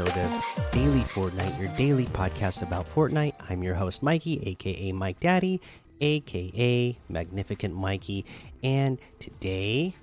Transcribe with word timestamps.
episode 0.00 0.20
of 0.20 0.70
Daily 0.70 1.00
Fortnite, 1.00 1.58
your 1.58 1.68
daily 1.76 2.04
podcast 2.06 2.62
about 2.62 2.88
Fortnite. 2.88 3.34
I'm 3.50 3.64
your 3.64 3.74
host, 3.74 4.00
Mikey, 4.00 4.40
aka 4.46 4.92
Mike 4.92 5.18
Daddy, 5.18 5.60
aka 6.00 6.96
Magnificent 7.08 7.74
Mikey, 7.74 8.24
and 8.62 8.98
today 9.18 9.96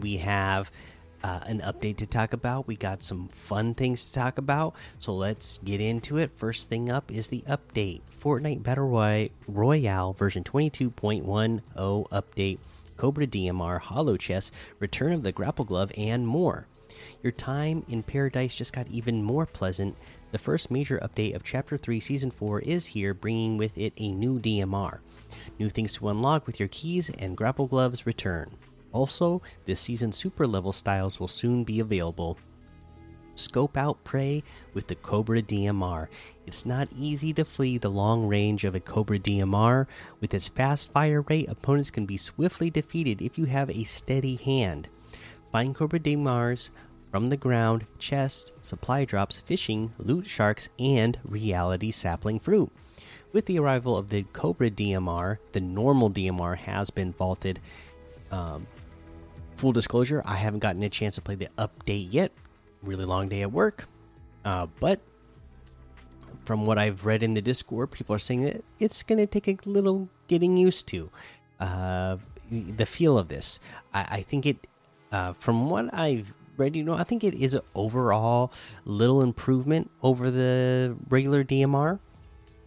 we 0.00 0.18
have 0.18 0.70
uh, 1.22 1.40
an 1.46 1.60
update 1.60 1.96
to 1.98 2.06
talk 2.06 2.34
about. 2.34 2.66
We 2.66 2.76
got 2.76 3.02
some 3.02 3.28
fun 3.28 3.72
things 3.72 4.08
to 4.08 4.14
talk 4.20 4.36
about, 4.36 4.74
so 4.98 5.14
let's 5.14 5.58
get 5.58 5.80
into 5.80 6.18
it. 6.18 6.32
First 6.36 6.68
thing 6.68 6.90
up 6.90 7.10
is 7.10 7.28
the 7.28 7.42
update 7.48 8.02
Fortnite 8.20 8.62
Battle 8.62 8.88
Roy 8.88 9.30
Royale 9.48 10.12
version 10.12 10.44
22.10 10.44 11.62
update, 11.74 12.58
Cobra 12.98 13.26
DMR, 13.26 13.80
Holo 13.80 14.18
Chest, 14.18 14.52
Return 14.78 15.12
of 15.12 15.22
the 15.22 15.32
Grapple 15.32 15.64
Glove, 15.64 15.90
and 15.96 16.26
more. 16.26 16.66
Your 17.22 17.32
time 17.32 17.84
in 17.88 18.02
Paradise 18.02 18.54
just 18.54 18.72
got 18.72 18.88
even 18.88 19.22
more 19.22 19.46
pleasant. 19.46 19.96
The 20.32 20.38
first 20.38 20.70
major 20.70 20.98
update 20.98 21.34
of 21.34 21.44
Chapter 21.44 21.76
3 21.76 22.00
Season 22.00 22.30
4 22.30 22.60
is 22.60 22.86
here, 22.86 23.14
bringing 23.14 23.56
with 23.56 23.78
it 23.78 23.92
a 23.96 24.10
new 24.12 24.38
DMR. 24.38 24.98
New 25.58 25.68
things 25.68 25.92
to 25.94 26.08
unlock 26.08 26.46
with 26.46 26.58
your 26.58 26.68
keys 26.68 27.10
and 27.10 27.36
grapple 27.36 27.66
gloves 27.66 28.06
return. 28.06 28.56
Also, 28.92 29.42
this 29.64 29.80
season's 29.80 30.16
super 30.16 30.46
level 30.46 30.72
styles 30.72 31.18
will 31.18 31.28
soon 31.28 31.64
be 31.64 31.80
available. 31.80 32.38
Scope 33.36 33.76
out 33.76 34.02
prey 34.04 34.42
with 34.74 34.86
the 34.86 34.94
Cobra 34.94 35.42
DMR. 35.42 36.06
It's 36.46 36.64
not 36.64 36.88
easy 36.96 37.32
to 37.32 37.44
flee 37.44 37.78
the 37.78 37.90
long 37.90 38.28
range 38.28 38.64
of 38.64 38.74
a 38.74 38.80
Cobra 38.80 39.18
DMR. 39.18 39.86
With 40.20 40.34
its 40.34 40.46
fast 40.46 40.92
fire 40.92 41.22
rate, 41.22 41.48
opponents 41.48 41.90
can 41.90 42.06
be 42.06 42.16
swiftly 42.16 42.70
defeated 42.70 43.20
if 43.20 43.36
you 43.36 43.46
have 43.46 43.70
a 43.70 43.84
steady 43.84 44.36
hand. 44.36 44.88
Find 45.54 45.72
Cobra 45.72 46.00
DMRs 46.00 46.70
from 47.12 47.28
the 47.28 47.36
ground, 47.36 47.86
chests, 48.00 48.50
supply 48.60 49.04
drops, 49.04 49.38
fishing, 49.38 49.92
loot 49.98 50.26
sharks, 50.26 50.68
and 50.80 51.16
reality 51.24 51.92
sapling 51.92 52.40
fruit. 52.40 52.72
With 53.32 53.46
the 53.46 53.60
arrival 53.60 53.96
of 53.96 54.08
the 54.08 54.24
Cobra 54.32 54.68
DMR, 54.68 55.38
the 55.52 55.60
normal 55.60 56.10
DMR 56.10 56.56
has 56.56 56.90
been 56.90 57.12
vaulted. 57.12 57.60
Um, 58.32 58.66
full 59.56 59.70
disclosure, 59.70 60.22
I 60.24 60.34
haven't 60.34 60.58
gotten 60.58 60.82
a 60.82 60.88
chance 60.88 61.14
to 61.14 61.20
play 61.20 61.36
the 61.36 61.48
update 61.56 62.08
yet. 62.10 62.32
Really 62.82 63.04
long 63.04 63.28
day 63.28 63.42
at 63.42 63.52
work. 63.52 63.86
Uh, 64.44 64.66
but 64.80 64.98
from 66.46 66.66
what 66.66 66.78
I've 66.78 67.06
read 67.06 67.22
in 67.22 67.34
the 67.34 67.42
Discord, 67.42 67.92
people 67.92 68.16
are 68.16 68.18
saying 68.18 68.42
that 68.42 68.64
it's 68.80 69.04
going 69.04 69.24
to 69.24 69.26
take 69.28 69.46
a 69.46 69.70
little 69.70 70.08
getting 70.26 70.56
used 70.56 70.88
to. 70.88 71.10
Uh, 71.60 72.16
the 72.50 72.86
feel 72.86 73.16
of 73.16 73.28
this. 73.28 73.60
I, 73.92 74.06
I 74.10 74.22
think 74.22 74.46
it, 74.46 74.66
uh, 75.14 75.32
from 75.34 75.70
what 75.70 75.94
I've 75.94 76.34
read, 76.56 76.74
you 76.74 76.82
know, 76.82 76.94
I 76.94 77.04
think 77.04 77.22
it 77.22 77.34
is 77.34 77.54
an 77.54 77.60
overall 77.76 78.52
little 78.84 79.22
improvement 79.22 79.88
over 80.02 80.28
the 80.28 80.96
regular 81.08 81.44
DMR. 81.44 82.00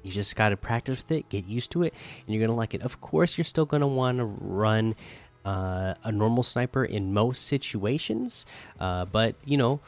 You 0.03 0.11
just 0.13 0.33
got 0.37 0.49
to 0.49 0.57
practice 0.57 0.99
with 0.99 1.11
it, 1.11 1.27
get 1.27 1.45
used 1.45 1.71
to 1.71 1.83
it, 1.83 1.93
and 2.25 2.33
you're 2.33 2.39
going 2.39 2.55
to 2.55 2.55
like 2.55 2.73
it. 2.73 2.81
Of 2.81 3.01
course, 3.01 3.37
you're 3.37 3.43
still 3.43 3.65
going 3.65 3.81
to 3.81 3.87
want 3.87 4.19
to 4.19 4.25
run 4.25 4.95
uh, 5.43 5.95
a 6.05 6.11
normal 6.13 6.41
sniper 6.41 6.85
in 6.85 7.13
most 7.13 7.47
situations. 7.47 8.45
Uh, 8.79 9.03
but 9.03 9.35
you 9.43 9.57
know, 9.57 9.81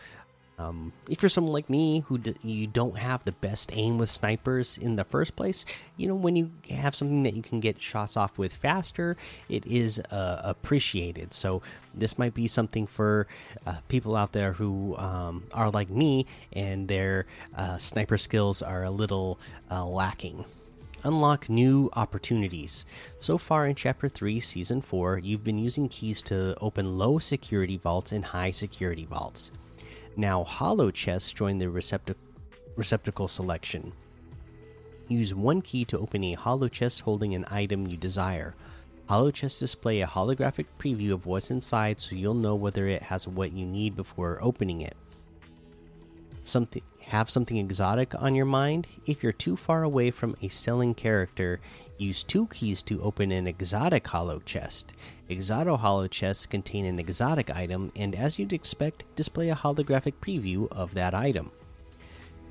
um, 0.59 0.91
if 1.09 1.21
you're 1.21 1.29
someone 1.29 1.53
like 1.53 1.69
me 1.69 2.01
who 2.07 2.19
you 2.43 2.67
don't 2.67 2.97
have 2.97 3.23
the 3.23 3.31
best 3.31 3.71
aim 3.73 3.97
with 3.97 4.09
snipers 4.09 4.77
in 4.77 4.97
the 4.97 5.05
first 5.05 5.35
place, 5.35 5.65
you 5.95 6.07
know 6.07 6.15
when 6.15 6.35
you 6.35 6.51
have 6.69 6.93
something 6.93 7.23
that 7.23 7.33
you 7.33 7.41
can 7.41 7.61
get 7.61 7.81
shots 7.81 8.17
off 8.17 8.37
with 8.37 8.53
faster, 8.53 9.15
it 9.47 9.65
is 9.65 9.99
uh, 10.11 10.41
appreciated. 10.43 11.33
So 11.33 11.61
this 11.93 12.17
might 12.17 12.33
be 12.33 12.47
something 12.47 12.87
for 12.87 13.27
uh, 13.65 13.77
people 13.87 14.15
out 14.15 14.33
there 14.33 14.53
who 14.53 14.97
um, 14.97 15.45
are 15.53 15.69
like 15.71 15.89
me 15.89 16.25
and 16.51 16.87
their 16.87 17.25
uh, 17.55 17.77
sniper 17.77 18.17
skills 18.17 18.61
are 18.61 18.83
a 18.83 18.91
little 18.91 19.39
uh, 19.71 19.85
lacking 19.85 20.43
unlock 21.05 21.49
new 21.49 21.89
opportunities. 21.93 22.85
So 23.19 23.37
far 23.37 23.65
in 23.65 23.75
Chapter 23.75 24.09
3, 24.09 24.41
Season 24.41 24.81
4, 24.81 25.19
you've 25.19 25.45
been 25.45 25.57
using 25.57 25.87
keys 25.87 26.21
to 26.23 26.57
open 26.59 26.97
low 26.97 27.19
security 27.19 27.77
vaults 27.77 28.11
and 28.11 28.25
high 28.25 28.51
security 28.51 29.05
vaults. 29.05 29.53
Now, 30.19 30.43
holo 30.43 30.91
chests 30.91 31.31
join 31.31 31.59
the 31.59 31.67
receptac 31.67 32.15
receptacle 32.75 33.29
selection. 33.29 33.93
Use 35.07 35.33
one 35.33 35.61
key 35.61 35.85
to 35.85 35.97
open 35.97 36.25
a 36.25 36.33
holo 36.33 36.67
chest 36.67 36.99
holding 36.99 37.35
an 37.35 37.45
item 37.49 37.87
you 37.87 37.95
desire. 37.95 38.53
Holo 39.07 39.31
chests 39.31 39.61
display 39.61 40.01
a 40.01 40.07
holographic 40.07 40.65
preview 40.77 41.13
of 41.13 41.25
what's 41.25 41.51
inside 41.51 42.01
so 42.01 42.17
you'll 42.17 42.33
know 42.33 42.55
whether 42.55 42.85
it 42.85 43.01
has 43.03 43.29
what 43.29 43.53
you 43.53 43.65
need 43.65 43.95
before 43.95 44.39
opening 44.41 44.81
it. 44.81 44.97
Something 46.43 46.83
have 47.09 47.27
something 47.27 47.57
exotic 47.57 48.13
on 48.21 48.35
your 48.35 48.45
mind? 48.45 48.85
If 49.07 49.23
you're 49.23 49.31
too 49.31 49.57
far 49.57 49.81
away 49.81 50.11
from 50.11 50.35
a 50.43 50.47
selling 50.47 50.93
character, 50.93 51.59
use 51.97 52.21
two 52.21 52.45
keys 52.47 52.83
to 52.83 53.01
open 53.01 53.31
an 53.31 53.47
exotic 53.47 54.07
holo 54.07 54.39
chest. 54.39 54.93
Exoto 55.27 55.77
holo 55.77 56.07
chests 56.07 56.45
contain 56.45 56.85
an 56.85 56.99
exotic 56.99 57.49
item 57.49 57.91
and, 57.95 58.13
as 58.13 58.37
you'd 58.37 58.53
expect, 58.53 59.03
display 59.15 59.49
a 59.49 59.55
holographic 59.55 60.13
preview 60.21 60.67
of 60.71 60.93
that 60.93 61.15
item. 61.15 61.51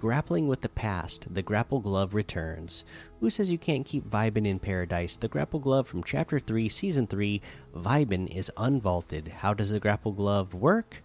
Grappling 0.01 0.49
with 0.49 0.63
the 0.63 0.69
past, 0.69 1.33
the 1.33 1.43
grapple 1.43 1.79
glove 1.79 2.13
returns. 2.13 2.85
Who 3.21 3.31
says 3.31 3.53
you 3.53 3.59
can't 3.59 3.87
keep 3.87 4.11
vibin 4.11 4.45
in 4.45 4.59
paradise? 4.59 5.17
The 5.17 5.29
grapple 5.29 5.61
glove 5.61 5.87
from 5.87 6.03
Chapter 6.03 6.41
3, 6.41 6.69
Season 6.69 7.07
3, 7.07 7.41
Vibin 7.77 8.27
is 8.35 8.51
unvaulted. 8.57 9.29
How 9.29 9.55
does 9.55 9.71
the 9.71 9.79
grapple 9.79 10.13
glove 10.13 10.53
work? 10.53 11.03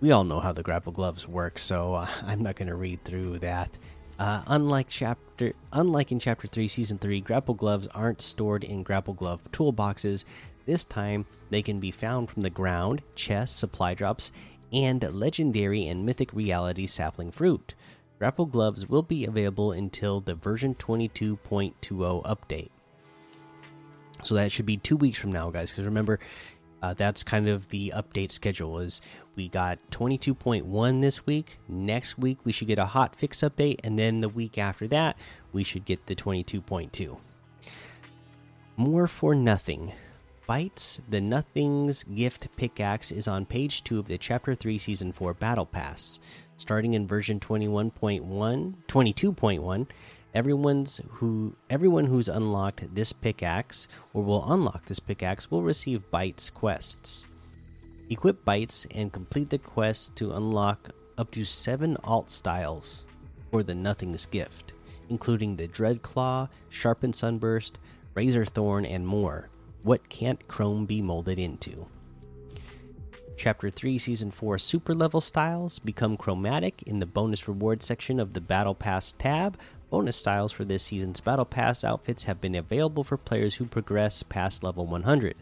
We 0.00 0.12
all 0.12 0.24
know 0.24 0.40
how 0.40 0.52
the 0.52 0.62
grapple 0.62 0.92
gloves 0.92 1.28
work, 1.28 1.58
so 1.58 1.94
uh, 1.94 2.08
I'm 2.26 2.42
not 2.42 2.56
going 2.56 2.68
to 2.68 2.76
read 2.76 3.04
through 3.04 3.38
that. 3.40 3.78
Uh, 4.18 4.42
unlike 4.48 4.86
chapter, 4.88 5.54
unlike 5.72 6.12
in 6.12 6.18
chapter 6.18 6.46
three, 6.46 6.68
season 6.68 6.98
three, 6.98 7.20
grapple 7.20 7.54
gloves 7.54 7.88
aren't 7.88 8.20
stored 8.20 8.64
in 8.64 8.82
grapple 8.82 9.14
glove 9.14 9.40
toolboxes. 9.50 10.24
This 10.66 10.84
time, 10.84 11.24
they 11.48 11.62
can 11.62 11.80
be 11.80 11.90
found 11.90 12.28
from 12.30 12.42
the 12.42 12.50
ground, 12.50 13.02
chests, 13.14 13.58
supply 13.58 13.94
drops, 13.94 14.30
and 14.72 15.02
legendary 15.14 15.86
and 15.86 16.04
mythic 16.04 16.32
reality 16.32 16.86
sapling 16.86 17.30
fruit. 17.30 17.74
Grapple 18.18 18.44
gloves 18.44 18.86
will 18.86 19.02
be 19.02 19.24
available 19.24 19.72
until 19.72 20.20
the 20.20 20.34
version 20.34 20.74
22.20 20.74 22.22
update. 22.24 22.68
So 24.22 24.34
that 24.34 24.52
should 24.52 24.66
be 24.66 24.76
two 24.76 24.96
weeks 24.96 25.18
from 25.18 25.32
now, 25.32 25.48
guys. 25.48 25.70
Because 25.70 25.86
remember, 25.86 26.20
uh, 26.82 26.94
that's 26.94 27.22
kind 27.22 27.48
of 27.48 27.68
the 27.68 27.92
update 27.94 28.32
schedule 28.32 28.78
is 28.78 29.00
we 29.36 29.48
got 29.48 29.78
22.1 29.90 31.02
this 31.02 31.26
week. 31.26 31.58
Next 31.68 32.18
week 32.18 32.38
we 32.44 32.52
should 32.52 32.68
get 32.68 32.78
a 32.78 32.86
hot 32.86 33.14
fix 33.14 33.40
update. 33.40 33.80
And 33.84 33.98
then 33.98 34.20
the 34.20 34.28
week 34.28 34.58
after 34.58 34.86
that 34.88 35.16
we 35.52 35.62
should 35.62 35.84
get 35.84 36.06
the 36.06 36.14
22.2 36.14 37.18
more 38.80 39.06
for 39.06 39.34
nothing. 39.34 39.92
Bytes 40.48 41.00
the 41.08 41.20
nothing's 41.20 42.02
gift 42.02 42.48
pickaxe 42.56 43.12
is 43.12 43.28
on 43.28 43.44
page 43.44 43.84
2 43.84 43.98
of 43.98 44.06
the 44.06 44.16
chapter 44.16 44.54
3 44.54 44.78
season 44.78 45.12
4 45.12 45.34
battle 45.34 45.66
pass 45.66 46.18
starting 46.60 46.94
in 46.94 47.06
version 47.06 47.40
21.1 47.40 48.74
22.1 48.86 49.86
Everyone's 50.32 51.00
who 51.08 51.56
everyone 51.68 52.06
who's 52.06 52.28
unlocked 52.28 52.94
this 52.94 53.12
pickaxe 53.12 53.88
or 54.14 54.22
will 54.22 54.52
unlock 54.52 54.84
this 54.86 55.00
pickaxe 55.00 55.50
will 55.50 55.62
receive 55.62 56.10
Bytes 56.12 56.54
quests. 56.54 57.26
Equip 58.08 58.44
Bytes 58.44 58.86
and 58.94 59.12
complete 59.12 59.50
the 59.50 59.58
quest 59.58 60.14
to 60.16 60.32
unlock 60.32 60.90
up 61.18 61.32
to 61.32 61.44
7 61.44 61.96
alt 62.04 62.30
styles 62.30 63.06
for 63.50 63.64
the 63.64 63.74
Nothing's 63.74 64.26
gift, 64.26 64.72
including 65.08 65.56
the 65.56 65.66
Dread 65.66 66.02
Claw, 66.02 66.48
Sharpened 66.68 67.16
Sunburst, 67.16 67.80
Razor 68.14 68.44
Thorn 68.44 68.86
and 68.86 69.06
more. 69.06 69.48
What 69.82 70.08
can't 70.08 70.46
Chrome 70.46 70.86
be 70.86 71.02
molded 71.02 71.40
into? 71.40 71.86
Chapter 73.40 73.70
3 73.70 73.96
Season 73.96 74.30
4 74.30 74.58
Super 74.58 74.94
Level 74.94 75.22
Styles 75.22 75.78
become 75.78 76.18
chromatic 76.18 76.82
in 76.82 76.98
the 76.98 77.06
bonus 77.06 77.48
reward 77.48 77.82
section 77.82 78.20
of 78.20 78.34
the 78.34 78.40
Battle 78.42 78.74
Pass 78.74 79.12
tab 79.12 79.56
Bonus 79.88 80.18
styles 80.18 80.52
for 80.52 80.66
this 80.66 80.82
season's 80.82 81.22
Battle 81.22 81.46
Pass 81.46 81.82
outfits 81.82 82.24
have 82.24 82.38
been 82.38 82.54
available 82.54 83.02
for 83.02 83.16
players 83.16 83.54
who 83.54 83.64
progress 83.64 84.22
past 84.22 84.62
level 84.62 84.84
100. 84.84 85.36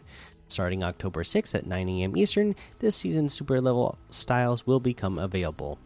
Starting 0.47 0.81
October 0.81 1.23
6th 1.23 1.53
at 1.53 1.67
9 1.67 1.89
a.m. 1.89 2.15
Eastern, 2.15 2.55
this 2.79 2.95
season's 2.95 3.33
super 3.33 3.59
level 3.59 3.97
styles 4.09 4.65
will 4.65 4.79
become 4.79 5.19
available. 5.19 5.77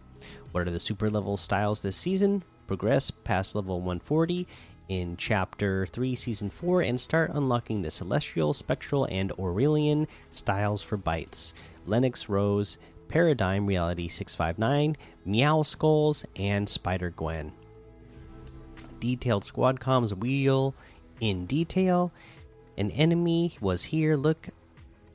What 0.52 0.68
are 0.68 0.72
the 0.72 0.80
super 0.80 1.10
level 1.10 1.36
styles 1.36 1.82
this 1.82 1.98
season? 1.98 2.44
Progress 2.68 3.10
past 3.10 3.56
level 3.56 3.78
140 3.78 4.46
in 4.90 5.18
Chapter 5.18 5.86
3, 5.86 6.16
Season 6.16 6.50
4, 6.50 6.82
and 6.82 7.00
start 7.00 7.32
unlocking 7.34 7.82
the 7.82 7.92
Celestial, 7.92 8.54
Spectral, 8.54 9.06
and 9.06 9.32
Aurelian 9.40 10.08
styles 10.30 10.82
for 10.82 10.98
Bytes. 10.98 11.54
Lennox 11.86 12.30
Rose, 12.30 12.78
Paradigm 13.08 13.66
Reality 13.66 14.08
659, 14.08 14.98
Meow 15.26 15.62
Skulls, 15.64 16.26
and 16.36 16.68
Spider 16.68 17.10
Gwen 17.10 17.52
detailed 19.04 19.44
squad 19.44 19.82
comms 19.82 20.18
wheel 20.18 20.74
in 21.20 21.46
detail. 21.46 22.10
An 22.78 22.90
enemy 22.92 23.52
was 23.60 23.84
here. 23.84 24.16
Look 24.16 24.48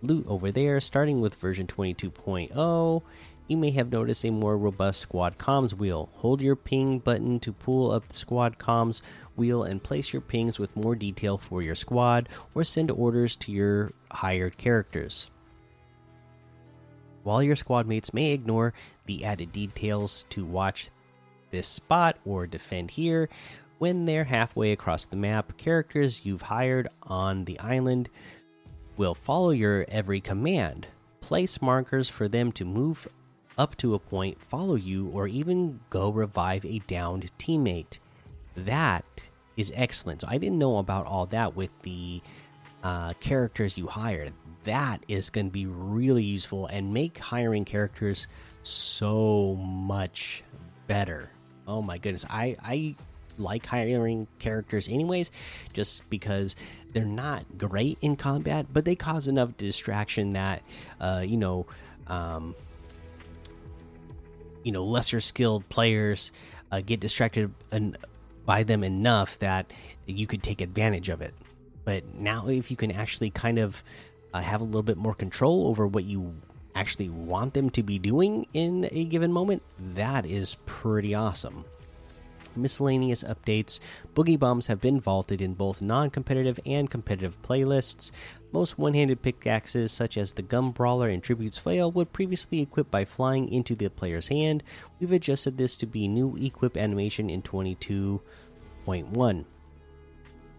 loot 0.03 0.27
over 0.29 0.53
there. 0.53 0.79
Starting 0.79 1.23
with 1.23 1.35
version 1.37 1.67
22.0, 1.67 3.03
you 3.49 3.57
may 3.57 3.71
have 3.71 3.91
noticed 3.91 4.25
a 4.25 4.31
more 4.31 4.57
robust 4.57 5.01
squad 5.01 5.39
comms 5.39 5.73
wheel. 5.73 6.11
Hold 6.17 6.41
your 6.41 6.55
ping 6.55 6.99
button 6.99 7.41
to 7.41 7.53
pull 7.53 7.91
up 7.91 8.07
the 8.07 8.15
squad 8.15 8.59
comms 8.59 9.01
wheel 9.37 9.65
and 9.65 9.83
place 9.83 10.13
your 10.13 10.23
pings 10.23 10.59
with 10.59 10.77
more 10.77 10.95
detail 10.95 11.39
for 11.39 11.63
your 11.63 11.75
squad 11.75 12.29
or 12.55 12.63
send 12.63 12.91
orders 12.91 13.35
to 13.37 13.51
your 13.51 13.93
hired 14.13 14.59
characters. 14.59 15.31
While 17.23 17.43
your 17.43 17.57
squad 17.57 17.87
mates 17.87 18.15
may 18.15 18.33
ignore 18.33 18.75
the 19.07 19.25
added 19.25 19.51
details 19.53 20.27
to 20.31 20.45
watch 20.45 20.91
this 21.51 21.67
spot 21.67 22.17
or 22.25 22.47
defend 22.47 22.91
here, 22.91 23.29
when 23.79 24.05
they're 24.05 24.25
halfway 24.25 24.73
across 24.73 25.07
the 25.07 25.17
map, 25.17 25.57
characters 25.57 26.25
you've 26.25 26.43
hired 26.43 26.89
on 27.03 27.45
the 27.45 27.59
island 27.61 28.11
will 28.97 29.15
follow 29.15 29.51
your 29.51 29.87
every 29.89 30.21
command. 30.21 30.87
Place 31.21 31.63
markers 31.63 32.09
for 32.09 32.29
them 32.29 32.53
to 32.53 32.65
move 32.65 33.07
up 33.59 33.77
to 33.79 33.95
a 33.95 33.99
point, 33.99 34.39
follow 34.49 34.77
you, 34.77 35.09
or 35.09 35.27
even 35.27 35.81
go 35.91 36.11
revive 36.11 36.65
a 36.65 36.79
downed 36.87 37.31
teammate. 37.39 37.99
That 38.57 39.05
is 39.57 39.73
excellent. 39.75 40.23
So 40.23 40.29
I 40.31 40.39
didn't 40.39 40.59
know 40.59 40.79
about 40.79 41.07
all 41.07 41.27
that 41.27 41.57
with 41.57 41.71
the 41.83 42.23
uh, 42.83 43.13
characters 43.15 43.77
you 43.77 43.87
hired. 43.87 44.33
That 44.65 45.05
is 45.09 45.31
going 45.31 45.47
to 45.47 45.53
be 45.53 45.67
really 45.67 46.23
useful 46.23 46.67
and 46.67 46.95
make 46.95 47.19
hiring 47.19 47.65
characters 47.65 48.29
so 48.63 49.57
much 49.57 50.45
better. 50.87 51.31
Oh 51.67 51.83
my 51.83 51.99
goodness, 51.99 52.25
I 52.31 52.57
I 52.63 52.95
like 53.37 53.67
hiring 53.67 54.27
characters 54.39 54.89
anyways, 54.89 55.31
just 55.73 56.09
because 56.11 56.57
they're 56.93 57.05
not 57.05 57.45
great 57.57 57.99
in 58.01 58.17
combat, 58.17 58.67
but 58.73 58.85
they 58.85 58.97
cause 58.97 59.29
enough 59.29 59.57
distraction 59.57 60.31
that 60.31 60.63
uh, 61.01 61.23
you 61.25 61.37
know. 61.37 61.67
Um, 62.07 62.55
you 64.69 64.73
know, 64.73 64.85
lesser 64.85 65.19
skilled 65.19 65.67
players 65.71 66.31
uh, 66.71 66.83
get 66.85 67.01
distracted 67.01 67.51
and 67.73 67.97
by 68.45 68.63
them 68.63 68.85
enough 68.85 69.39
that 69.39 69.73
you 70.05 70.27
could 70.27 70.43
take 70.43 70.61
advantage 70.61 71.09
of 71.09 71.23
it. 71.23 71.33
But 71.87 72.15
now, 72.15 72.49
if 72.49 72.71
you 72.71 72.77
can 72.77 72.91
actually 72.91 73.31
kind 73.31 73.59
of 73.59 73.83
uh, 74.35 74.41
have 74.41 74.61
a 74.61 74.65
little 74.65 74.83
bit 74.83 74.99
more 74.99 75.15
control 75.15 75.69
over 75.69 75.87
what 75.87 76.05
you 76.05 76.35
actually 76.75 77.09
want 77.09 77.55
them 77.55 77.71
to 77.71 77.83
be 77.83 77.99
doing 77.99 78.47
in 78.53 78.87
a 78.93 79.05
given 79.05 79.33
moment, 79.33 79.63
that 79.95 80.27
is 80.27 80.59
pretty 80.67 81.15
awesome 81.15 81.65
miscellaneous 82.59 83.23
updates, 83.23 83.81
boogie 84.15 84.39
bombs 84.39 84.67
have 84.67 84.81
been 84.81 85.01
vaulted 85.01 85.41
in 85.41 85.55
both 85.55 85.81
non 85.81 86.11
competitive 86.11 86.59
and 86.67 86.91
competitive 86.91 87.41
playlists. 87.43 88.11
Most 88.53 88.79
one 88.79 88.95
handed 88.95 89.23
pickaxes, 89.23 89.93
such 89.93 90.17
as 90.17 90.33
the 90.33 90.43
Gum 90.43 90.73
Brawler 90.73 91.09
and 91.09 91.23
Tribute's 91.23 91.59
Flail, 91.59 91.93
would 91.93 92.13
previously 92.13 92.61
equip 92.61 92.91
by 92.91 93.05
flying 93.05 93.49
into 93.49 93.75
the 93.75 93.91
player's 93.91 94.29
hand. 94.29 94.63
We've 94.99 95.13
adjusted 95.13 95.59
this 95.59 95.77
to 95.77 95.87
be 95.87 96.09
new 96.09 96.37
equip 96.37 96.77
animation 96.77 97.31
in 97.31 97.43
22.1. 97.43 99.45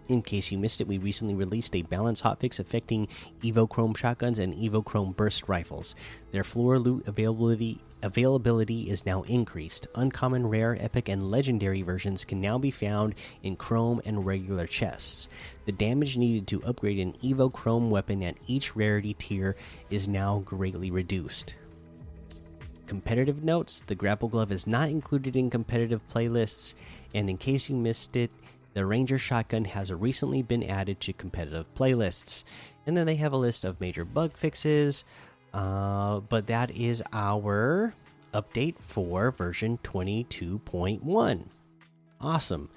In 0.09 0.23
case 0.23 0.51
you 0.51 0.57
missed 0.57 0.81
it, 0.81 0.87
we 0.87 0.97
recently 0.97 1.35
released 1.35 1.75
a 1.75 1.83
balance 1.83 2.23
hotfix 2.23 2.59
affecting 2.59 3.07
Evo 3.43 3.69
Chrome 3.69 3.93
shotguns 3.93 4.39
and 4.39 4.55
Evo 4.55 4.83
Chrome 4.83 5.11
burst 5.11 5.47
rifles. 5.47 5.93
Their 6.31 6.43
floor 6.43 6.79
loot 6.79 7.07
availability 7.07 7.79
availability 8.01 8.89
is 8.89 9.05
now 9.05 9.21
increased. 9.23 9.85
Uncommon, 9.93 10.47
rare, 10.47 10.75
epic, 10.79 11.09
and 11.09 11.29
legendary 11.29 11.83
versions 11.83 12.25
can 12.25 12.41
now 12.41 12.57
be 12.57 12.71
found 12.71 13.13
in 13.43 13.55
chrome 13.55 14.01
and 14.03 14.25
regular 14.25 14.65
chests. 14.65 15.29
The 15.65 15.73
damage 15.73 16.17
needed 16.17 16.47
to 16.47 16.63
upgrade 16.63 16.99
an 16.99 17.13
Evo 17.21 17.53
Chrome 17.53 17.91
weapon 17.91 18.23
at 18.23 18.37
each 18.47 18.75
rarity 18.75 19.13
tier 19.13 19.55
is 19.91 20.07
now 20.07 20.39
greatly 20.39 20.89
reduced. 20.89 21.53
Competitive 22.87 23.43
notes 23.43 23.83
the 23.85 23.93
grapple 23.93 24.29
glove 24.29 24.51
is 24.51 24.65
not 24.65 24.89
included 24.89 25.35
in 25.35 25.51
competitive 25.51 26.01
playlists, 26.07 26.73
and 27.13 27.29
in 27.29 27.37
case 27.37 27.69
you 27.69 27.75
missed 27.75 28.15
it, 28.15 28.31
the 28.73 28.85
Ranger 28.85 29.17
shotgun 29.17 29.65
has 29.65 29.91
recently 29.91 30.41
been 30.41 30.63
added 30.63 30.99
to 31.01 31.13
competitive 31.13 31.73
playlists. 31.75 32.43
And 32.85 32.95
then 32.95 33.05
they 33.05 33.15
have 33.15 33.33
a 33.33 33.37
list 33.37 33.65
of 33.65 33.79
major 33.81 34.05
bug 34.05 34.33
fixes. 34.33 35.03
Uh, 35.53 36.19
but 36.21 36.47
that 36.47 36.71
is 36.71 37.03
our 37.11 37.93
update 38.33 38.75
for 38.79 39.31
version 39.31 39.79
22.1. 39.83 41.45
Awesome. 42.21 42.69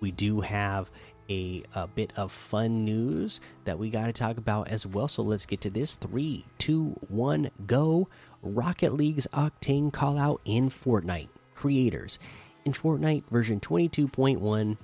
We 0.00 0.10
do 0.12 0.40
have 0.40 0.90
a, 1.28 1.62
a 1.74 1.86
bit 1.86 2.12
of 2.16 2.32
fun 2.32 2.84
news 2.84 3.40
that 3.64 3.78
we 3.78 3.90
got 3.90 4.06
to 4.06 4.12
talk 4.12 4.36
about 4.36 4.68
as 4.68 4.86
well. 4.86 5.08
So 5.08 5.22
let's 5.22 5.46
get 5.46 5.60
to 5.62 5.70
this. 5.70 5.96
Three, 5.96 6.44
two, 6.58 6.96
one, 7.08 7.50
go. 7.66 8.08
Rocket 8.42 8.94
League's 8.94 9.26
Octane 9.32 9.92
call 9.92 10.18
out 10.18 10.40
in 10.44 10.70
Fortnite. 10.70 11.28
Creators. 11.54 12.18
In 12.64 12.72
Fortnite 12.72 13.24
version 13.30 13.60
22.1, 13.60 14.76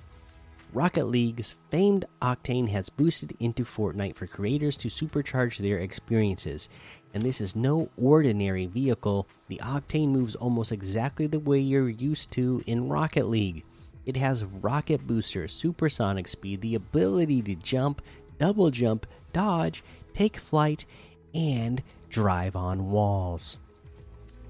Rocket 0.77 1.05
League's 1.05 1.55
famed 1.71 2.05
Octane 2.21 2.69
has 2.69 2.91
boosted 2.91 3.35
into 3.39 3.63
Fortnite 3.63 4.15
for 4.15 4.27
creators 4.27 4.77
to 4.77 4.89
supercharge 4.89 5.57
their 5.57 5.79
experiences. 5.79 6.69
And 7.15 7.23
this 7.23 7.41
is 7.41 7.55
no 7.55 7.89
ordinary 7.97 8.67
vehicle. 8.67 9.27
The 9.47 9.59
Octane 9.63 10.09
moves 10.09 10.35
almost 10.35 10.71
exactly 10.71 11.25
the 11.25 11.39
way 11.39 11.59
you're 11.59 11.89
used 11.89 12.29
to 12.33 12.61
in 12.67 12.89
Rocket 12.89 13.25
League. 13.25 13.63
It 14.05 14.17
has 14.17 14.45
rocket 14.45 15.07
booster, 15.07 15.47
supersonic 15.47 16.27
speed, 16.27 16.61
the 16.61 16.75
ability 16.75 17.41
to 17.41 17.55
jump, 17.55 18.03
double 18.37 18.69
jump, 18.69 19.07
dodge, 19.33 19.83
take 20.13 20.37
flight, 20.37 20.85
and 21.33 21.81
drive 22.09 22.55
on 22.55 22.91
walls. 22.91 23.57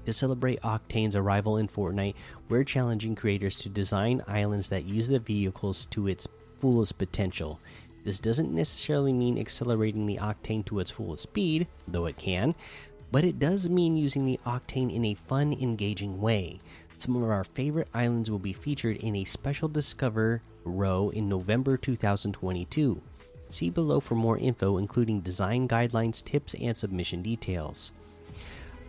To 0.08 0.14
celebrate 0.14 0.62
Octane's 0.62 1.16
arrival 1.16 1.58
in 1.58 1.68
Fortnite, 1.68 2.14
we're 2.48 2.64
challenging 2.64 3.14
creators 3.14 3.58
to 3.58 3.68
design 3.68 4.22
islands 4.26 4.70
that 4.70 4.86
use 4.86 5.06
the 5.06 5.18
vehicles 5.18 5.84
to 5.90 6.08
its 6.08 6.26
fullest 6.60 6.96
potential. 6.96 7.60
This 8.04 8.18
doesn't 8.18 8.50
necessarily 8.50 9.12
mean 9.12 9.36
accelerating 9.36 10.06
the 10.06 10.16
Octane 10.16 10.64
to 10.64 10.78
its 10.78 10.90
fullest 10.90 11.24
speed, 11.24 11.66
though 11.86 12.06
it 12.06 12.16
can, 12.16 12.54
but 13.12 13.22
it 13.22 13.38
does 13.38 13.68
mean 13.68 13.98
using 13.98 14.24
the 14.24 14.40
Octane 14.46 14.90
in 14.90 15.04
a 15.04 15.12
fun, 15.12 15.52
engaging 15.52 16.18
way. 16.18 16.58
Some 16.96 17.14
of 17.14 17.28
our 17.28 17.44
favorite 17.44 17.88
islands 17.92 18.30
will 18.30 18.38
be 18.38 18.54
featured 18.54 18.96
in 18.96 19.14
a 19.14 19.24
special 19.24 19.68
Discover 19.68 20.40
row 20.64 21.10
in 21.10 21.28
November 21.28 21.76
2022. 21.76 23.02
See 23.50 23.68
below 23.68 24.00
for 24.00 24.14
more 24.14 24.38
info, 24.38 24.78
including 24.78 25.20
design 25.20 25.68
guidelines, 25.68 26.24
tips, 26.24 26.54
and 26.54 26.74
submission 26.74 27.20
details 27.20 27.92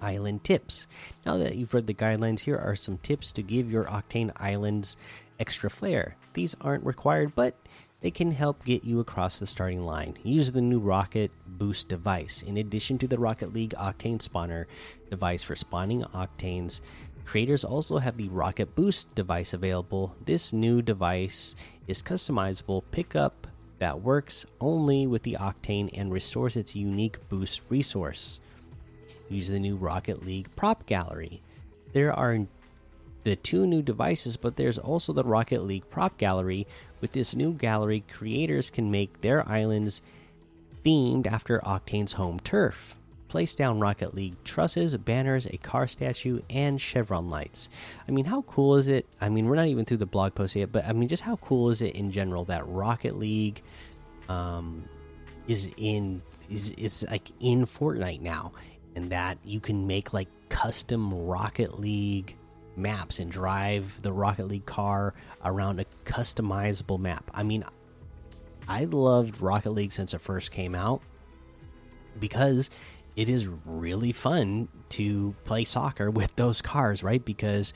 Island 0.01 0.43
tips. 0.43 0.85
Now 1.25 1.37
that 1.37 1.55
you've 1.55 1.73
read 1.73 1.87
the 1.87 1.93
guidelines, 1.93 2.41
here 2.41 2.57
are 2.57 2.75
some 2.75 2.97
tips 2.97 3.31
to 3.31 3.41
give 3.41 3.71
your 3.71 3.85
Octane 3.85 4.33
Islands 4.35 4.97
extra 5.39 5.69
flair. 5.69 6.17
These 6.33 6.57
aren't 6.59 6.85
required, 6.85 7.33
but 7.35 7.55
they 8.01 8.11
can 8.11 8.31
help 8.31 8.65
get 8.65 8.83
you 8.83 8.99
across 8.99 9.39
the 9.39 9.47
starting 9.47 9.83
line. 9.83 10.17
Use 10.21 10.51
the 10.51 10.59
new 10.59 10.79
Rocket 10.79 11.31
Boost 11.47 11.87
device. 11.87 12.41
In 12.41 12.57
addition 12.57 12.97
to 12.97 13.07
the 13.07 13.17
Rocket 13.17 13.53
League 13.53 13.75
Octane 13.77 14.19
Spawner 14.19 14.65
device 15.09 15.41
for 15.41 15.55
spawning 15.55 16.03
Octanes, 16.13 16.81
Creators 17.25 17.65
also 17.65 17.97
have 17.97 18.17
the 18.17 18.29
Rocket 18.29 18.75
Boost 18.75 19.13
device 19.15 19.53
available. 19.53 20.15
This 20.23 20.53
new 20.53 20.81
device 20.81 21.55
is 21.87 22.01
customizable. 22.01 22.83
pickup 22.91 23.47
that 23.79 24.01
works 24.01 24.45
only 24.61 25.05
with 25.05 25.23
the 25.23 25.37
Octane 25.39 25.89
and 25.93 26.13
restores 26.13 26.55
its 26.55 26.75
unique 26.75 27.17
boost 27.27 27.61
resource. 27.67 28.39
Use 29.29 29.49
the 29.49 29.59
new 29.59 29.75
Rocket 29.75 30.25
League 30.25 30.49
prop 30.55 30.85
gallery. 30.85 31.41
There 31.91 32.13
are 32.13 32.45
the 33.23 33.35
two 33.35 33.65
new 33.65 33.81
devices, 33.81 34.37
but 34.37 34.55
there's 34.55 34.77
also 34.77 35.11
the 35.11 35.23
Rocket 35.23 35.63
League 35.63 35.89
prop 35.89 36.17
gallery. 36.17 36.67
With 37.01 37.11
this 37.11 37.35
new 37.35 37.51
gallery, 37.51 38.03
creators 38.11 38.69
can 38.69 38.91
make 38.91 39.21
their 39.21 39.47
islands 39.49 40.01
themed 40.85 41.27
after 41.27 41.59
Octane's 41.59 42.13
home 42.13 42.39
turf. 42.39 42.95
Place 43.27 43.55
down 43.55 43.79
Rocket 43.79 44.13
League 44.13 44.35
trusses, 44.43 44.95
banners, 44.97 45.45
a 45.47 45.57
car 45.57 45.87
statue, 45.87 46.41
and 46.49 46.79
chevron 46.79 47.29
lights. 47.29 47.69
I 48.07 48.11
mean, 48.11 48.25
how 48.25 48.43
cool 48.43 48.75
is 48.75 48.87
it? 48.87 49.07
I 49.19 49.29
mean, 49.29 49.47
we're 49.47 49.55
not 49.55 49.67
even 49.67 49.83
through 49.83 49.97
the 49.97 50.05
blog 50.05 50.35
post 50.35 50.55
yet, 50.55 50.71
but 50.71 50.85
I 50.85 50.93
mean, 50.93 51.09
just 51.09 51.23
how 51.23 51.37
cool 51.37 51.69
is 51.69 51.81
it 51.81 51.95
in 51.95 52.11
general 52.11 52.45
that 52.45 52.67
Rocket 52.67 53.17
League 53.17 53.61
um, 54.29 54.87
is 55.47 55.71
in 55.77 56.21
is 56.49 56.73
it's 56.77 57.05
like 57.09 57.31
in 57.39 57.65
Fortnite 57.65 58.21
now, 58.21 58.51
and 58.95 59.11
that 59.11 59.37
you 59.43 59.59
can 59.59 59.87
make 59.87 60.13
like 60.13 60.29
custom 60.49 61.25
Rocket 61.25 61.79
League 61.79 62.35
maps 62.77 63.19
and 63.19 63.31
drive 63.31 64.01
the 64.01 64.11
Rocket 64.11 64.47
League 64.47 64.65
car 64.65 65.13
around 65.43 65.79
a 65.79 65.85
customizable 66.05 66.99
map. 66.99 67.29
I 67.33 67.43
mean, 67.43 67.63
I 68.67 68.85
loved 68.85 69.41
Rocket 69.41 69.71
League 69.71 69.91
since 69.91 70.13
it 70.13 70.21
first 70.21 70.51
came 70.51 70.75
out 70.75 71.01
because 72.19 72.69
it 73.15 73.29
is 73.29 73.47
really 73.65 74.11
fun 74.11 74.67
to 74.89 75.35
play 75.43 75.63
soccer 75.63 76.11
with 76.11 76.35
those 76.35 76.61
cars, 76.61 77.03
right? 77.03 77.23
Because 77.23 77.73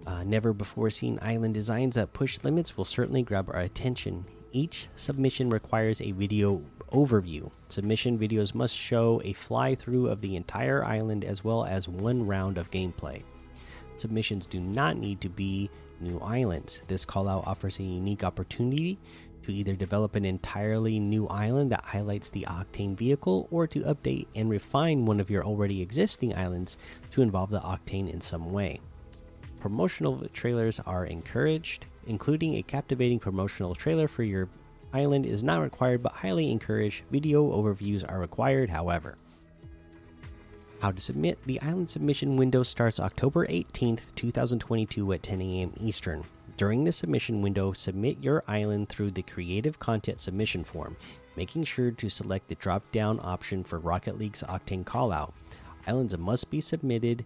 Uh, 0.07 0.25
never 0.25 0.53
before 0.55 0.89
seen 0.89 1.19
island 1.21 1.53
designs 1.53 1.95
that 1.95 2.13
push 2.15 2.43
limits 2.43 2.77
will 2.77 2.87
certainly 2.87 3.23
grab 3.23 3.51
our 3.51 3.61
attention. 3.61 4.25
Each 4.53 4.89
submission 4.97 5.49
requires 5.49 6.01
a 6.01 6.11
video 6.11 6.61
overview. 6.93 7.51
Submission 7.69 8.19
videos 8.19 8.55
must 8.55 8.75
show 8.75 9.21
a 9.25 9.33
fly 9.33 9.77
through 9.77 10.09
of 10.09 10.21
the 10.21 10.35
entire 10.35 10.85
island 10.85 11.25
as 11.25 11.45
well 11.45 11.65
as 11.65 11.89
one 11.89 12.27
round 12.27 12.59
of 12.59 12.71
gameplay. 12.71 13.23
Submissions 13.97 14.47
do 14.47 14.59
not 14.59 14.97
need 14.97 15.21
to 15.21 15.29
be 15.29 15.71
new 16.01 16.19
islands. 16.19 16.83
This 16.89 17.05
callout 17.05 17.47
offers 17.47 17.79
a 17.79 17.85
unique 17.85 18.25
opportunity 18.25 18.99
to 19.43 19.53
either 19.53 19.77
develop 19.77 20.17
an 20.17 20.25
entirely 20.25 20.99
new 20.99 21.29
island 21.29 21.71
that 21.71 21.85
highlights 21.85 22.31
the 22.31 22.47
Octane 22.49 22.97
vehicle 22.97 23.47
or 23.51 23.67
to 23.69 23.81
update 23.81 24.27
and 24.35 24.51
refine 24.51 25.07
one 25.07 25.21
of 25.21 25.31
your 25.31 25.45
already 25.45 25.81
existing 25.81 26.35
islands 26.35 26.77
to 27.11 27.23
involve 27.23 27.51
the 27.51 27.61
Octane 27.61 28.13
in 28.13 28.21
some 28.21 28.53
way. 28.53 28.79
Promotional 29.61 30.27
trailers 30.33 30.81
are 30.81 31.05
encouraged, 31.05 31.87
including 32.07 32.57
a 32.57 32.63
captivating 32.63 33.19
promotional 33.19 33.75
trailer 33.75 34.09
for 34.09 34.23
your 34.23 34.49
island 34.93 35.27
is 35.27 35.43
not 35.43 35.61
required 35.61 36.03
but 36.03 36.13
highly 36.13 36.51
encouraged. 36.51 37.05
Video 37.11 37.51
overviews 37.53 38.05
are 38.11 38.19
required, 38.19 38.71
however. 38.71 39.17
How 40.81 40.91
to 40.91 41.01
submit 41.01 41.39
The 41.45 41.61
island 41.61 41.91
submission 41.91 42.37
window 42.37 42.63
starts 42.63 42.99
October 42.99 43.47
18th, 43.47 44.15
2022 44.15 45.13
at 45.13 45.23
10 45.23 45.43
a.m. 45.43 45.73
Eastern. 45.79 46.25
During 46.57 46.85
the 46.85 46.93
submission 46.93 47.43
window, 47.43 47.73
submit 47.73 48.23
your 48.23 48.45
island 48.49 48.89
through 48.89 49.11
the 49.13 49.23
Creative 49.23 49.79
Content 49.79 50.21
Submission 50.21 50.65
form, 50.65 50.97
making 51.37 51.65
sure 51.65 51.91
to 51.91 52.09
select 52.09 52.49
the 52.49 52.55
drop 52.55 52.83
down 52.93 53.21
option 53.23 53.63
for 53.63 53.79
Rocket 53.79 54.19
League's 54.19 54.43
Octane 54.43 54.85
Callout. 54.85 55.33
Islands 55.87 56.17
must 56.17 56.51
be 56.51 56.61
submitted 56.61 57.25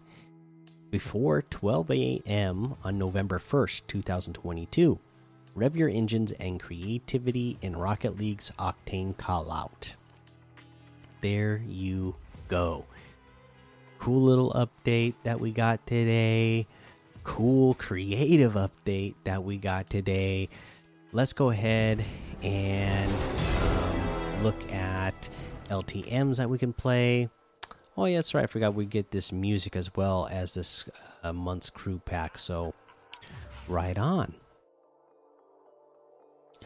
before 0.95 1.43
12 1.51 1.91
a.m. 1.91 2.77
on 2.85 2.97
November 2.97 3.41
1st, 3.41 3.83
2022. 3.89 4.97
Rev 5.57 5.77
your 5.77 5.89
engines 5.89 6.31
and 6.31 6.61
creativity 6.61 7.59
in 7.63 7.75
Rocket 7.75 8.17
League's 8.17 8.53
Octane 8.61 9.17
Callout. 9.17 9.95
There 11.21 11.61
you 11.67 12.15
go. 12.47 12.85
Cool 13.99 14.23
little 14.23 14.53
update 14.53 15.15
that 15.25 15.41
we 15.41 15.51
got 15.51 15.85
today. 15.85 16.65
Cool 17.25 17.75
creative 17.75 18.53
update 18.53 19.15
that 19.25 19.43
we 19.43 19.59
got 19.59 19.91
today. 19.91 20.49
Let's 21.11 21.33
go 21.33 21.51
ahead 21.51 22.05
and 22.41 23.11
um, 23.11 24.45
look 24.45 24.73
at 24.73 25.29
LTMs 25.71 26.37
that 26.37 26.49
we 26.49 26.57
can 26.57 26.73
play. 26.73 27.31
Oh, 27.97 28.07
yeah, 28.07 28.19
that's 28.19 28.35
right. 28.35 28.45
I 28.45 28.47
forgot 28.47 28.75
we 28.75 28.87
get 28.87 29.13
this 29.13 29.31
music 29.31 29.77
as 29.77 29.95
well 29.95 30.29
as 30.31 30.55
this 30.55 30.85
uh, 31.23 31.33
month's 31.33 31.71
crew 31.71 32.01
pack. 32.05 32.39
So, 32.39 32.75
right 33.69 33.97
on. 33.97 34.35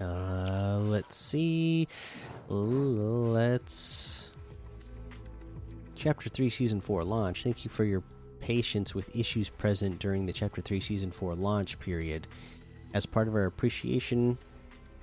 Uh, 0.00 0.78
let's 0.80 1.16
see. 1.16 1.86
Let's. 2.48 4.30
Chapter 5.94 6.30
3, 6.30 6.48
Season 6.48 6.80
4 6.80 7.04
launch. 7.04 7.42
Thank 7.42 7.64
you 7.64 7.70
for 7.70 7.84
your 7.84 8.02
patience 8.40 8.94
with 8.94 9.14
issues 9.14 9.50
present 9.50 9.98
during 9.98 10.24
the 10.24 10.32
Chapter 10.32 10.60
3, 10.62 10.80
Season 10.80 11.10
4 11.10 11.34
launch 11.34 11.78
period. 11.78 12.26
As 12.94 13.04
part 13.04 13.28
of 13.28 13.34
our 13.34 13.44
appreciation, 13.44 14.38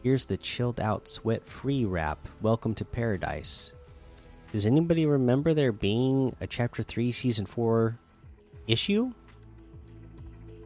here's 0.02 0.26
the 0.26 0.38
chilled 0.38 0.80
out 0.80 1.08
sweat 1.08 1.46
free 1.46 1.86
wrap. 1.86 2.28
Welcome 2.42 2.74
to 2.76 2.86
paradise. 2.86 3.74
Does 4.56 4.66
anybody 4.66 5.06
remember 5.06 5.54
there 5.54 5.74
being 5.74 6.34
a 6.40 6.48
Chapter 6.48 6.82
3, 6.82 7.12
Season 7.12 7.46
4 7.46 8.00
issue? 8.68 9.12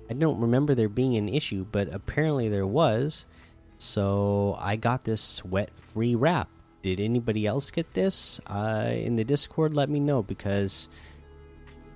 I 0.07 0.13
don't 0.13 0.39
remember 0.39 0.75
there 0.75 0.87
being 0.87 1.15
an 1.15 1.27
issue, 1.27 1.65
but 1.71 1.91
apparently 1.91 2.49
there 2.49 2.67
was. 2.67 3.25
So 3.79 4.55
I 4.59 4.75
got 4.75 5.05
this 5.05 5.21
sweat 5.21 5.71
free 5.75 6.13
wrap. 6.13 6.49
Did 6.83 6.99
anybody 6.99 7.47
else 7.47 7.71
get 7.71 7.91
this? 7.95 8.39
Uh, 8.45 8.91
in 8.93 9.15
the 9.15 9.23
Discord, 9.23 9.73
let 9.73 9.89
me 9.89 9.99
know 9.99 10.21
because 10.21 10.87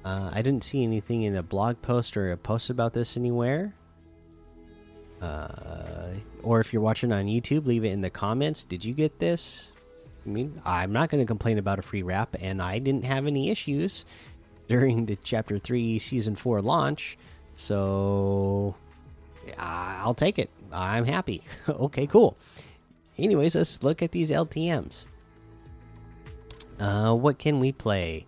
uh, 0.03 0.31
I 0.33 0.41
didn't 0.41 0.63
see 0.63 0.81
anything 0.81 1.21
in 1.21 1.35
a 1.35 1.43
blog 1.43 1.79
post 1.83 2.17
or 2.17 2.31
a 2.31 2.37
post 2.37 2.71
about 2.71 2.93
this 2.93 3.17
anywhere. 3.17 3.75
Uh, 5.21 6.15
or 6.41 6.59
if 6.59 6.73
you're 6.73 6.81
watching 6.81 7.11
on 7.11 7.25
YouTube, 7.25 7.67
leave 7.67 7.85
it 7.85 7.91
in 7.91 8.01
the 8.01 8.09
comments. 8.09 8.65
Did 8.65 8.83
you 8.83 8.95
get 8.95 9.19
this? 9.19 9.73
I 10.25 10.29
mean, 10.29 10.61
I'm 10.65 10.93
not 10.93 11.09
going 11.09 11.21
to 11.21 11.27
complain 11.27 11.57
about 11.57 11.79
a 11.79 11.81
free 11.81 12.03
wrap, 12.03 12.35
and 12.39 12.61
I 12.61 12.79
didn't 12.79 13.05
have 13.05 13.27
any 13.27 13.49
issues 13.49 14.05
during 14.67 15.05
the 15.05 15.17
Chapter 15.17 15.59
3 15.59 15.99
Season 15.99 16.35
4 16.35 16.61
launch. 16.61 17.17
So 17.55 18.75
I'll 19.57 20.13
take 20.13 20.39
it. 20.39 20.49
I'm 20.71 21.05
happy. 21.05 21.43
okay, 21.69 22.07
cool. 22.07 22.37
Anyways, 23.17 23.55
let's 23.55 23.83
look 23.83 24.01
at 24.01 24.11
these 24.11 24.31
LTMs. 24.31 25.05
Uh, 26.79 27.13
what 27.13 27.37
can 27.37 27.59
we 27.59 27.71
play? 27.71 28.25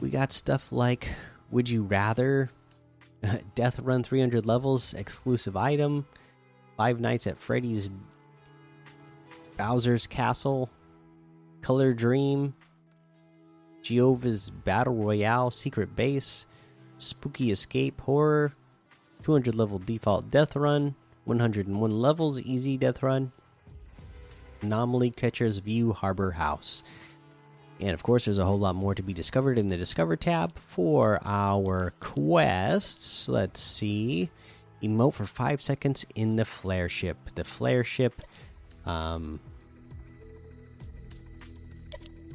We 0.00 0.10
got 0.10 0.32
stuff 0.32 0.70
like 0.70 1.12
Would 1.50 1.68
You 1.68 1.82
Rather, 1.82 2.50
Death 3.54 3.80
Run 3.80 4.02
300 4.02 4.44
levels, 4.44 4.94
exclusive 4.94 5.56
item, 5.56 6.06
Five 6.76 7.00
Nights 7.00 7.26
at 7.26 7.38
Freddy's 7.38 7.90
Bowser's 9.56 10.06
Castle, 10.06 10.70
Color 11.62 11.94
Dream, 11.94 12.54
Jehovah's 13.82 14.50
Battle 14.50 14.94
Royale 14.94 15.50
Secret 15.50 15.94
Base, 15.94 16.46
Spooky 16.98 17.50
Escape 17.50 18.00
Horror, 18.00 18.52
200 19.22 19.54
level 19.54 19.78
default 19.78 20.30
death 20.30 20.56
run, 20.56 20.94
101 21.24 21.90
levels 21.90 22.40
easy 22.40 22.76
death 22.76 23.02
run, 23.02 23.32
Anomaly 24.62 25.10
Catcher's 25.10 25.58
View 25.58 25.92
Harbor 25.92 26.32
House. 26.32 26.82
And 27.80 27.90
of 27.90 28.02
course, 28.02 28.24
there's 28.24 28.38
a 28.38 28.44
whole 28.44 28.58
lot 28.58 28.74
more 28.74 28.94
to 28.94 29.02
be 29.02 29.12
discovered 29.12 29.58
in 29.58 29.68
the 29.68 29.76
Discover 29.76 30.16
tab 30.16 30.58
for 30.58 31.20
our 31.24 31.92
quests. 32.00 33.28
Let's 33.28 33.60
see. 33.60 34.30
Emote 34.82 35.14
for 35.14 35.26
five 35.26 35.62
seconds 35.62 36.04
in 36.14 36.36
the 36.36 36.44
flare 36.44 36.88
ship. 36.88 37.16
The 37.34 37.44
flare 37.44 37.84
ship. 37.84 38.22
Um, 38.84 39.38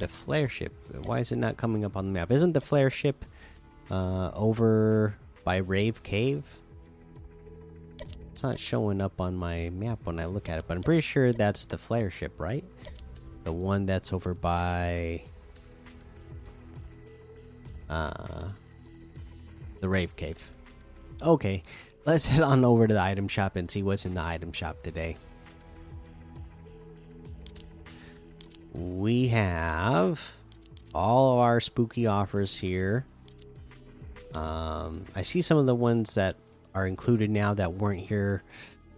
the 0.04 0.08
flare 0.10 0.50
ship. 0.50 0.74
Why 1.06 1.20
is 1.20 1.32
it 1.32 1.38
not 1.38 1.56
coming 1.56 1.86
up 1.86 1.96
on 1.96 2.08
the 2.08 2.12
map? 2.12 2.30
Isn't 2.30 2.52
the 2.52 2.60
flare 2.60 2.90
ship 2.90 3.24
uh, 3.90 4.32
over 4.34 5.16
by 5.46 5.58
Rave 5.58 6.04
Cave? 6.04 6.44
It's 8.34 8.44
not 8.44 8.60
showing 8.60 9.02
up 9.02 9.22
on 9.22 9.34
my 9.34 9.70
map 9.70 10.00
when 10.04 10.20
I 10.20 10.26
look 10.26 10.50
at 10.50 10.60
it, 10.60 10.66
but 10.68 10.76
I'm 10.76 10.84
pretty 10.84 11.00
sure 11.00 11.32
that's 11.32 11.66
the 11.68 11.78
flare 11.78 12.12
ship, 12.12 12.34
right? 12.38 12.66
The 13.46 13.54
one 13.54 13.86
that's 13.86 14.12
over 14.12 14.34
by 14.34 15.22
uh, 17.90 18.50
the 19.80 19.88
Rave 19.88 20.18
Cave. 20.18 20.52
Okay, 21.22 21.64
let's 22.04 22.26
head 22.32 22.44
on 22.44 22.66
over 22.66 22.88
to 22.88 22.94
the 22.94 23.02
item 23.02 23.30
shop 23.30 23.56
and 23.56 23.72
see 23.72 23.84
what's 23.84 24.06
in 24.06 24.16
the 24.16 24.22
item 24.22 24.52
shop 24.52 24.84
today. 24.84 25.16
We 28.74 29.28
have 29.28 30.36
all 30.94 31.34
of 31.34 31.40
our 31.40 31.60
spooky 31.60 32.08
offers 32.08 32.58
here. 32.58 33.06
Um, 34.34 35.06
I 35.16 35.22
see 35.22 35.42
some 35.42 35.58
of 35.58 35.66
the 35.66 35.76
ones 35.76 36.16
that 36.16 36.36
are 36.74 36.88
included 36.88 37.30
now 37.30 37.54
that 37.54 37.74
weren't 37.74 38.02
here 38.02 38.44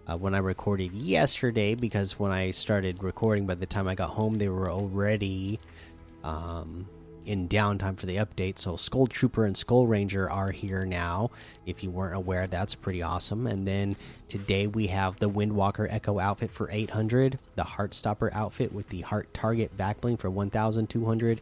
uh, 0.08 0.18
when 0.18 0.34
I 0.34 0.38
recorded 0.38 0.94
yesterday 0.94 1.76
because 1.76 2.18
when 2.18 2.32
I 2.32 2.52
started 2.52 3.04
recording, 3.04 3.46
by 3.46 3.56
the 3.56 3.66
time 3.66 3.88
I 3.88 3.96
got 3.96 4.12
home, 4.12 4.36
they 4.36 4.48
were 4.48 4.72
already 4.72 5.60
um, 6.24 6.88
in 7.26 7.50
downtime 7.50 7.98
for 7.98 8.06
the 8.06 8.18
update. 8.18 8.60
So 8.60 8.76
Skull 8.76 9.08
Trooper 9.08 9.46
and 9.46 9.56
Skull 9.56 9.88
Ranger 9.88 10.30
are 10.30 10.52
here 10.52 10.86
now. 10.86 11.32
If 11.66 11.84
you 11.84 11.92
weren't 11.92 12.16
aware, 12.16 12.48
that's 12.48 12.76
pretty 12.76 13.02
awesome. 13.02 13.48
And 13.48 13.68
then 13.68 13.96
today 14.28 14.68
we 14.68 14.88
have 14.88 15.20
the 15.20 15.30
Windwalker 15.30 15.88
Echo 15.90 16.20
outfit 16.20 16.52
for 16.52 16.70
800, 16.72 17.40
the 17.56 17.64
Heartstopper 17.64 18.34
outfit 18.34 18.74
with 18.74 18.90
the 18.90 19.02
Heart 19.02 19.34
Target 19.34 19.76
backbling 19.78 20.20
for 20.20 20.30
1200, 20.30 21.42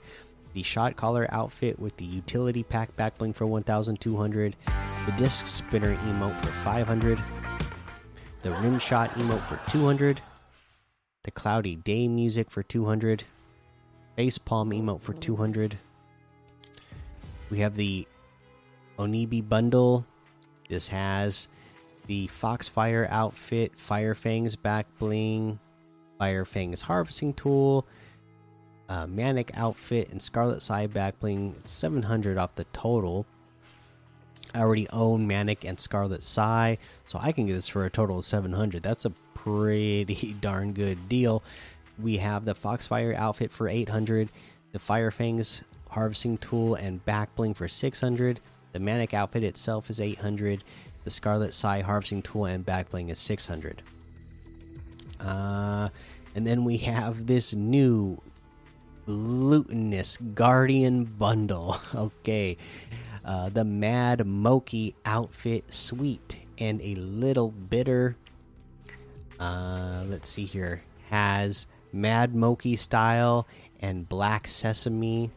the 0.53 0.63
Shot 0.63 0.95
Collar 0.95 1.27
outfit 1.31 1.79
with 1.79 1.97
the 1.97 2.05
Utility 2.05 2.63
Pack 2.63 2.95
backbling 2.95 3.35
for 3.35 3.45
1200, 3.45 4.55
the 5.05 5.11
Disc 5.13 5.47
Spinner 5.47 5.95
emote 5.95 6.37
for 6.39 6.51
500, 6.51 7.21
the 8.41 8.51
Rim 8.51 8.79
Shot 8.79 9.09
emote 9.11 9.41
for 9.41 9.59
200, 9.71 10.21
the 11.23 11.31
Cloudy 11.31 11.75
Day 11.75 12.07
music 12.07 12.51
for 12.51 12.63
200 12.63 13.23
Face 14.15 14.37
Palm 14.37 14.69
emote 14.71 15.01
for 15.01 15.13
200. 15.13 15.77
We 17.49 17.59
have 17.59 17.75
the 17.75 18.07
Onibi 18.97 19.47
bundle. 19.47 20.05
This 20.69 20.89
has 20.89 21.47
the 22.07 22.27
Foxfire 22.27 23.07
outfit, 23.09 23.75
Fire 23.75 24.13
Fangs 24.13 24.55
back 24.55 24.85
bling, 24.99 25.59
Fire 26.19 26.45
Fangs 26.45 26.81
harvesting 26.81 27.33
tool, 27.33 27.85
uh, 28.89 29.07
Manic 29.07 29.51
outfit, 29.55 30.09
and 30.11 30.21
Scarlet 30.21 30.61
Sai 30.61 30.87
back 30.87 31.19
bling. 31.19 31.55
700 31.63 32.37
off 32.37 32.55
the 32.55 32.65
total. 32.65 33.25
I 34.53 34.59
already 34.59 34.87
own 34.89 35.25
Manic 35.25 35.63
and 35.63 35.79
Scarlet 35.79 36.21
Sai, 36.21 36.77
so 37.05 37.17
I 37.19 37.31
can 37.31 37.47
get 37.47 37.53
this 37.53 37.67
for 37.67 37.85
a 37.85 37.89
total 37.89 38.19
of 38.19 38.25
700. 38.25 38.83
That's 38.83 39.05
a 39.05 39.09
pretty 39.33 40.35
darn 40.41 40.73
good 40.73 41.09
deal 41.09 41.43
we 42.01 42.17
have 42.17 42.45
the 42.45 42.53
Foxfire 42.53 43.15
outfit 43.15 43.51
for 43.51 43.67
800, 43.67 44.31
the 44.71 44.79
Firefangs 44.79 45.63
harvesting 45.89 46.37
tool 46.39 46.75
and 46.75 47.05
backbling 47.05 47.55
for 47.55 47.67
600. 47.67 48.39
The 48.71 48.79
Manic 48.79 49.13
outfit 49.13 49.43
itself 49.43 49.89
is 49.89 50.01
800. 50.01 50.63
The 51.03 51.09
Scarlet 51.09 51.53
Sai 51.53 51.81
harvesting 51.81 52.23
tool 52.23 52.45
and 52.45 52.65
backbling 52.65 53.09
is 53.09 53.19
600. 53.19 53.83
Uh, 55.19 55.89
and 56.35 56.47
then 56.47 56.63
we 56.65 56.77
have 56.77 57.27
this 57.27 57.53
new 57.53 58.19
glutinous 59.05 60.17
Guardian 60.17 61.05
bundle. 61.05 61.77
okay. 61.95 62.57
Uh, 63.23 63.49
the 63.49 63.63
Mad 63.63 64.25
Moki 64.25 64.95
outfit, 65.05 65.71
sweet 65.73 66.39
and 66.57 66.81
a 66.81 66.95
little 66.95 67.51
bitter. 67.51 68.15
Uh, 69.39 70.03
let's 70.07 70.29
see 70.29 70.45
here. 70.45 70.81
Has 71.09 71.67
Mad 71.93 72.35
Moki 72.35 72.75
style, 72.75 73.47
and 73.79 74.09
Black 74.09 74.47
Sesame. 74.47 75.29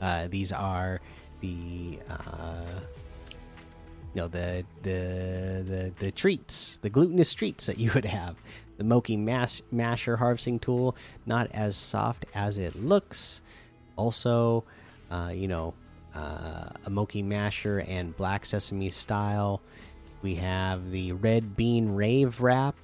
Uh, 0.00 0.28
these 0.28 0.52
are 0.52 1.00
the 1.40 1.98
uh, 2.08 2.80
you 4.14 4.20
know 4.20 4.28
the 4.28 4.64
the 4.82 5.64
the 5.66 5.92
the 5.98 6.10
treats, 6.12 6.76
the 6.78 6.90
glutinous 6.90 7.32
treats 7.32 7.66
that 7.66 7.78
you 7.78 7.90
would 7.94 8.04
have. 8.04 8.36
The 8.76 8.84
Moki 8.84 9.16
mash, 9.16 9.62
Masher 9.70 10.16
harvesting 10.16 10.58
tool, 10.58 10.96
not 11.26 11.50
as 11.52 11.76
soft 11.76 12.26
as 12.34 12.58
it 12.58 12.74
looks. 12.74 13.40
Also, 13.96 14.64
uh, 15.10 15.30
you 15.32 15.46
know, 15.46 15.74
uh, 16.14 16.68
a 16.84 16.90
Moki 16.90 17.22
Masher 17.22 17.80
and 17.80 18.16
Black 18.16 18.44
Sesame 18.44 18.90
style. 18.90 19.60
We 20.22 20.34
have 20.36 20.90
the 20.90 21.12
Red 21.12 21.56
Bean 21.56 21.90
Rave 21.90 22.40
Wrap 22.40 22.76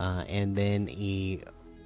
uh, 0.00 0.24
and 0.28 0.56
then 0.56 0.88
a 0.90 1.42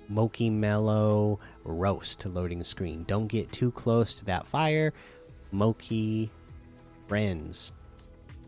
Moki 0.08 0.50
Mellow 0.50 1.40
roast 1.64 2.24
loading 2.26 2.62
screen. 2.64 3.04
Don't 3.06 3.26
get 3.26 3.52
too 3.52 3.70
close 3.72 4.14
to 4.14 4.24
that 4.26 4.46
fire. 4.46 4.92
Moki 5.52 6.30
friends. 7.08 7.72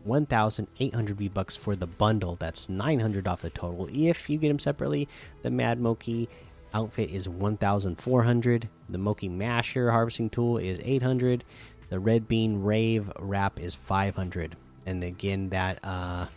1,800 0.05 1.17
V 1.17 1.27
bucks 1.27 1.57
for 1.57 1.75
the 1.75 1.87
bundle. 1.87 2.35
That's 2.37 2.69
900 2.69 3.27
off 3.27 3.41
the 3.41 3.49
total. 3.49 3.89
If 3.91 4.29
you 4.29 4.37
get 4.37 4.47
them 4.47 4.59
separately, 4.59 5.07
the 5.41 5.51
Mad 5.51 5.79
Moki 5.79 6.29
outfit 6.73 7.09
is 7.09 7.27
1,400. 7.27 8.69
The 8.87 8.97
Moki 8.97 9.29
Masher 9.29 9.91
harvesting 9.91 10.29
tool 10.29 10.57
is 10.57 10.79
800. 10.83 11.43
The 11.89 11.99
Red 11.99 12.27
Bean 12.27 12.61
Rave 12.61 13.11
wrap 13.19 13.59
is 13.59 13.75
500. 13.75 14.55
And 14.85 15.03
again, 15.03 15.49
that 15.49 15.79
uh, 15.83 16.27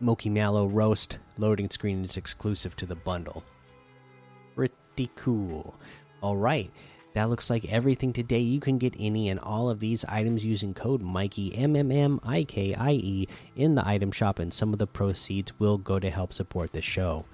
Moki 0.00 0.28
Mallow 0.28 0.66
roast 0.66 1.18
loading 1.38 1.70
screen 1.70 2.04
is 2.04 2.16
exclusive 2.16 2.76
to 2.76 2.86
the 2.86 2.96
bundle. 2.96 3.42
Pretty 4.54 5.10
cool. 5.16 5.78
All 6.20 6.36
right. 6.36 6.70
That 7.14 7.30
looks 7.30 7.48
like 7.48 7.72
everything 7.72 8.12
today. 8.12 8.40
You 8.40 8.60
can 8.60 8.76
get 8.76 8.94
any 8.98 9.30
and 9.30 9.40
all 9.40 9.70
of 9.70 9.80
these 9.80 10.04
items 10.04 10.44
using 10.44 10.74
code 10.74 11.00
Mikey 11.00 11.56
M 11.56 11.74
M 11.74 11.90
M 11.90 12.20
I 12.22 12.44
K 12.44 12.74
I 12.74 12.92
E 12.92 13.28
in 13.56 13.74
the 13.74 13.88
item 13.88 14.12
shop, 14.12 14.38
and 14.38 14.52
some 14.52 14.74
of 14.74 14.78
the 14.78 14.86
proceeds 14.86 15.58
will 15.58 15.78
go 15.78 15.98
to 15.98 16.10
help 16.10 16.34
support 16.34 16.72
the 16.72 16.82
show. 16.82 17.24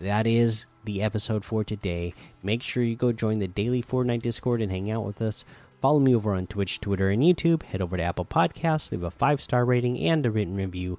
That 0.00 0.26
is 0.26 0.66
the 0.84 1.02
episode 1.02 1.44
for 1.44 1.62
today. 1.62 2.14
Make 2.42 2.64
sure 2.64 2.82
you 2.82 2.96
go 2.96 3.12
join 3.12 3.38
the 3.38 3.46
daily 3.46 3.80
Fortnite 3.80 4.22
Discord 4.22 4.60
and 4.60 4.72
hang 4.72 4.90
out 4.90 5.04
with 5.04 5.22
us. 5.22 5.44
Follow 5.80 6.00
me 6.00 6.16
over 6.16 6.34
on 6.34 6.48
Twitch, 6.48 6.80
Twitter, 6.80 7.08
and 7.10 7.22
YouTube. 7.22 7.62
Head 7.62 7.80
over 7.80 7.96
to 7.96 8.02
Apple 8.02 8.24
Podcasts, 8.24 8.90
leave 8.90 9.04
a 9.04 9.10
five 9.12 9.40
star 9.40 9.64
rating 9.64 10.00
and 10.00 10.26
a 10.26 10.32
written 10.32 10.56
review 10.56 10.98